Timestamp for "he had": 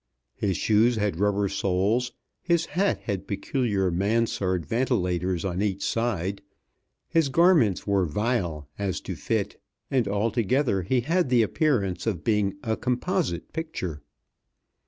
10.81-11.29